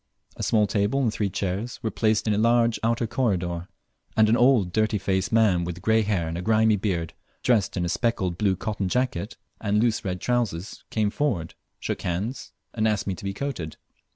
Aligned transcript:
A 0.35 0.41
small 0.41 0.65
table 0.65 0.99
and 1.03 1.13
three 1.13 1.29
chairs 1.29 1.77
were 1.83 1.91
placed 1.91 2.25
in 2.27 2.33
a 2.33 2.37
large 2.39 2.79
outer 2.81 3.05
corridor, 3.05 3.67
and 4.17 4.29
an 4.29 4.35
old 4.35 4.73
dirty 4.73 4.97
faced 4.97 5.31
man 5.31 5.63
with 5.63 5.83
grey 5.83 6.01
hair 6.01 6.27
and 6.27 6.35
a 6.39 6.41
grimy 6.41 6.75
beard, 6.75 7.13
dressed 7.43 7.77
in 7.77 7.85
a 7.85 7.89
speckled 7.89 8.35
blue 8.35 8.55
cotton 8.55 8.89
jacket 8.89 9.37
and 9.59 9.77
loose 9.79 10.03
red 10.03 10.19
trousers, 10.19 10.83
came 10.89 11.11
forward, 11.11 11.53
shook 11.79 12.01
hands, 12.01 12.51
and 12.73 12.87
asked 12.87 13.05
me 13.05 13.13
to 13.13 13.23
be 13.23 13.31
coated. 13.35 13.77